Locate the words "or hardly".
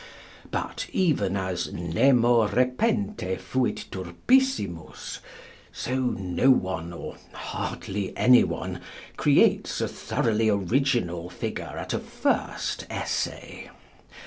6.91-8.11